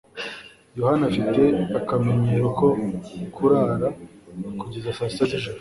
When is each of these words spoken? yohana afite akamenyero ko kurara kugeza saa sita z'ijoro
yohana 0.77 1.03
afite 1.11 1.41
akamenyero 1.79 2.47
ko 2.59 2.67
kurara 3.35 3.87
kugeza 4.59 4.95
saa 4.97 5.11
sita 5.11 5.25
z'ijoro 5.29 5.49